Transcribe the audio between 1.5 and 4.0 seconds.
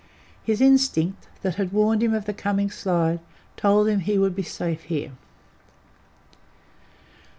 had warned him of the coming slide, told him